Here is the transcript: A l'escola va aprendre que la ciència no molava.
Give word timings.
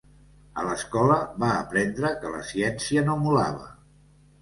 A 0.61 0.63
l'escola 0.67 1.17
va 1.45 1.51
aprendre 1.59 2.13
que 2.25 2.35
la 2.39 2.43
ciència 2.55 3.07
no 3.11 3.23
molava. 3.29 3.73